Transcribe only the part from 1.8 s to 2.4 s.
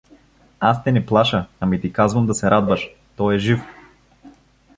ти казвам да